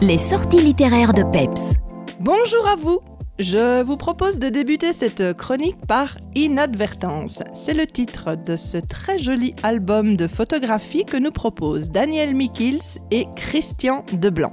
Les 0.00 0.16
sorties 0.16 0.60
littéraires 0.60 1.12
de 1.12 1.24
Peps. 1.24 1.74
Bonjour 2.20 2.68
à 2.68 2.76
vous 2.76 3.00
Je 3.38 3.82
vous 3.82 3.96
propose 3.96 4.40
de 4.40 4.48
débuter 4.48 4.92
cette 4.92 5.32
chronique 5.34 5.78
par 5.86 6.16
Inadvertance. 6.34 7.44
C'est 7.54 7.72
le 7.72 7.86
titre 7.86 8.34
de 8.34 8.56
ce 8.56 8.78
très 8.78 9.16
joli 9.16 9.54
album 9.62 10.16
de 10.16 10.26
photographie 10.26 11.04
que 11.04 11.16
nous 11.16 11.30
proposent 11.30 11.90
Daniel 11.90 12.34
Mikils 12.34 12.98
et 13.12 13.26
Christian 13.36 14.04
Deblanc. 14.12 14.50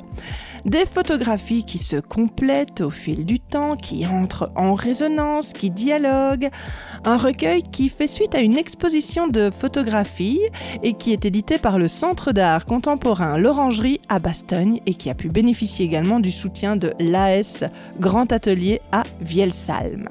Des 0.65 0.87
photographies 0.87 1.63
qui 1.63 1.77
se 1.77 1.97
complètent 1.97 2.81
au 2.81 2.89
fil 2.89 3.23
du 3.23 3.39
temps, 3.39 3.75
qui 3.75 4.07
entrent 4.07 4.51
en 4.55 4.73
résonance, 4.73 5.53
qui 5.53 5.69
dialoguent. 5.69 6.49
Un 7.03 7.17
recueil 7.17 7.61
qui 7.61 7.87
fait 7.87 8.07
suite 8.07 8.33
à 8.33 8.41
une 8.41 8.57
exposition 8.57 9.27
de 9.27 9.51
photographies 9.51 10.41
et 10.81 10.93
qui 10.93 11.13
est 11.13 11.25
édité 11.25 11.59
par 11.59 11.77
le 11.77 11.87
Centre 11.87 12.31
d'art 12.31 12.65
contemporain 12.65 13.37
L'Orangerie 13.37 14.01
à 14.09 14.17
Bastogne 14.17 14.79
et 14.87 14.95
qui 14.95 15.11
a 15.11 15.13
pu 15.13 15.29
bénéficier 15.29 15.85
également 15.85 16.19
du 16.19 16.31
soutien 16.31 16.75
de 16.75 16.93
l'AS 16.99 17.63
Grand 17.99 18.31
Atelier 18.31 18.74
à 18.91 19.03
Vielsalm. 19.21 20.07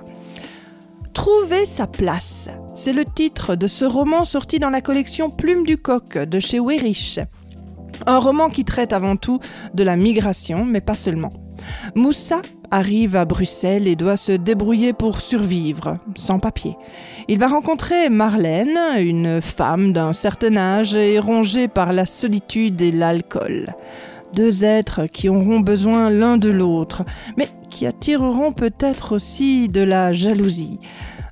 Trouver 1.13 1.65
sa 1.65 1.87
place, 1.87 2.51
c'est 2.75 2.93
le 2.93 3.05
titre 3.05 3.55
de 3.55 3.67
ce 3.67 3.85
roman 3.85 4.25
sorti 4.25 4.59
dans 4.59 4.71
la 4.71 4.81
collection 4.81 5.31
Plume 5.31 5.65
du 5.65 5.77
Coq 5.77 6.19
de 6.19 6.39
chez 6.41 6.59
Werich. 6.59 7.21
Un 8.07 8.19
roman 8.19 8.49
qui 8.49 8.65
traite 8.65 8.93
avant 8.93 9.17
tout 9.17 9.39
de 9.75 9.85
la 9.85 9.97
migration, 9.97 10.65
mais 10.65 10.81
pas 10.81 10.97
seulement. 10.97 11.31
Moussa 11.95 12.43
arrive 12.71 13.15
à 13.15 13.25
Bruxelles 13.25 13.87
et 13.87 13.97
doit 13.97 14.17
se 14.17 14.33
débrouiller 14.33 14.93
pour 14.93 15.21
survivre, 15.21 15.99
sans 16.17 16.41
papier. 16.41 16.77
Il 17.29 17.39
va 17.39 17.47
rencontrer 17.47 18.11
Marlène, 18.11 18.79
une 18.99 19.41
femme 19.41 19.93
d'un 19.93 20.13
certain 20.13 20.57
âge 20.57 20.95
et 20.95 21.19
rongée 21.19 21.69
par 21.69 21.93
la 21.93 22.07
solitude 22.07 22.83
et 22.83 22.91
l'alcool. 22.91 23.69
Deux 24.35 24.65
êtres 24.65 25.07
qui 25.07 25.29
auront 25.29 25.61
besoin 25.61 26.11
l'un 26.11 26.37
de 26.37 26.51
l'autre, 26.51 27.05
mais 27.37 27.49
qui 27.71 27.87
attireront 28.05 28.53
peut-être 28.53 29.15
aussi 29.15 29.71
de 29.71 29.81
la 29.81 30.13
jalousie. 30.13 30.79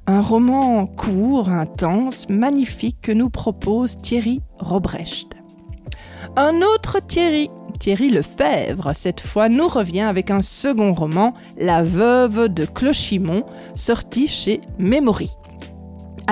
Un 0.07 0.23
roman 0.23 0.87
court, 0.87 1.51
intense, 1.51 2.31
magnifique 2.31 2.97
que 3.03 3.13
nous 3.13 3.29
propose 3.29 3.99
Thierry 3.99 4.41
Robrecht. 4.59 5.37
Un 6.35 6.63
autre 6.63 6.99
Thierry, 7.07 7.51
Thierry 7.79 8.09
Lefebvre, 8.09 8.93
cette 8.95 9.21
fois 9.21 9.51
nous 9.51 9.69
revient 9.69 10.01
avec 10.01 10.31
un 10.31 10.41
second 10.41 10.95
roman, 10.95 11.35
La 11.59 11.83
veuve 11.83 12.49
de 12.49 12.65
Clochimont, 12.65 13.45
sorti 13.75 14.27
chez 14.27 14.63
Memory. 14.79 15.29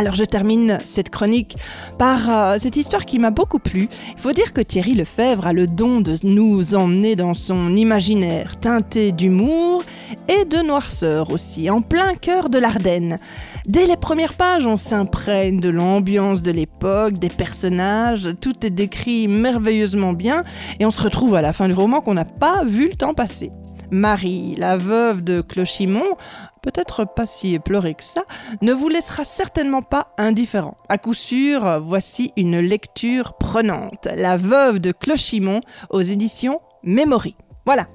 Alors 0.01 0.15
je 0.15 0.25
termine 0.25 0.79
cette 0.83 1.11
chronique 1.11 1.59
par 1.99 2.31
euh, 2.31 2.57
cette 2.57 2.79
histoire 2.79 3.05
qui 3.05 3.19
m'a 3.19 3.31
beaucoup 3.31 3.59
plu. 3.59 3.91
Il 4.13 4.19
faut 4.19 4.33
dire 4.33 4.55
que 4.55 4.63
Thierry 4.63 4.95
Lefebvre 4.95 5.47
a 5.47 5.53
le 5.53 5.67
don 5.67 6.01
de 6.01 6.15
nous 6.23 6.75
emmener 6.75 7.17
dans 7.17 7.35
son 7.35 7.77
imaginaire, 7.77 8.57
teinté 8.59 9.13
d'humour 9.13 9.83
et 10.27 10.47
de 10.47 10.67
noirceur 10.67 11.31
aussi, 11.31 11.69
en 11.69 11.83
plein 11.83 12.15
cœur 12.15 12.49
de 12.49 12.59
l'Ardenne. 12.59 13.19
Dès 13.67 13.87
les 13.87 13.99
premières 13.99 14.33
pages, 14.33 14.65
on 14.65 14.77
s'imprègne 14.77 15.61
de 15.61 15.69
l'ambiance 15.69 16.41
de 16.41 16.51
l'époque, 16.51 17.19
des 17.19 17.29
personnages, 17.29 18.31
tout 18.41 18.65
est 18.65 18.71
décrit 18.71 19.29
merveilleusement 19.29 20.15
bien 20.15 20.45
et 20.79 20.87
on 20.87 20.91
se 20.91 21.03
retrouve 21.03 21.35
à 21.35 21.43
la 21.43 21.53
fin 21.53 21.69
du 21.69 21.75
roman 21.75 22.01
qu'on 22.01 22.15
n'a 22.15 22.25
pas 22.25 22.65
vu 22.65 22.89
le 22.89 22.95
temps 22.95 23.13
passer. 23.13 23.53
Marie, 23.91 24.55
la 24.57 24.77
veuve 24.77 25.23
de 25.23 25.41
Clochimont, 25.41 26.17
peut-être 26.63 27.05
pas 27.05 27.27
si 27.27 27.55
éplorée 27.55 27.95
que 27.95 28.05
ça, 28.05 28.23
ne 28.63 28.73
vous 28.73 28.89
laissera 28.89 29.25
certainement 29.25 29.83
pas 29.83 30.15
indifférent. 30.19 30.77
À 30.89 30.99
coup 30.99 31.15
sûr, 31.15 31.81
voici 31.83 32.33
une 32.37 32.59
lecture 32.59 33.35
prenante. 33.35 34.09
La 34.17 34.37
veuve 34.37 34.79
de 34.79 34.93
Clochimont 34.93 35.61
aux 35.91 36.03
éditions 36.03 36.61
Memory. 36.83 37.37
Voilà. 37.67 37.87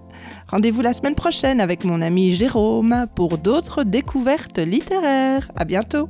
Rendez-vous 0.47 0.81
la 0.81 0.93
semaine 0.93 1.15
prochaine 1.15 1.59
avec 1.59 1.83
mon 1.83 2.01
ami 2.01 2.33
Jérôme 2.33 3.07
pour 3.15 3.37
d'autres 3.37 3.83
découvertes 3.83 4.59
littéraires. 4.59 5.49
À 5.55 5.65
bientôt. 5.65 6.03